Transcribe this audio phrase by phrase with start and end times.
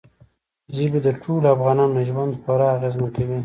[0.75, 3.39] ژبې د ټولو افغانانو ژوند خورا اغېزمن کوي.